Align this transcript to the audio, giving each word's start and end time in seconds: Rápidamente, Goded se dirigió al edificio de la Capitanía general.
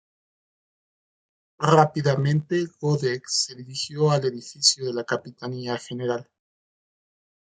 Rápidamente, 1.59 2.65
Goded 2.79 3.21
se 3.27 3.53
dirigió 3.53 4.09
al 4.09 4.25
edificio 4.25 4.83
de 4.87 4.93
la 4.95 5.03
Capitanía 5.03 5.77
general. 5.77 6.27